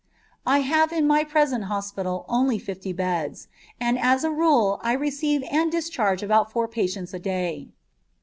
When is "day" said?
7.19-7.67